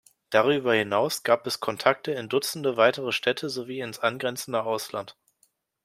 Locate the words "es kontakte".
1.45-2.11